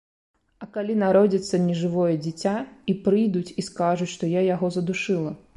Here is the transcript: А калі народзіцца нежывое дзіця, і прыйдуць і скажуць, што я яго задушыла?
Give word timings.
А 0.65 0.67
калі 0.77 0.95
народзіцца 1.01 1.59
нежывое 1.67 2.15
дзіця, 2.25 2.55
і 2.95 2.97
прыйдуць 3.09 3.47
і 3.59 3.69
скажуць, 3.71 4.13
што 4.19 4.35
я 4.37 4.41
яго 4.49 4.67
задушыла? 4.81 5.41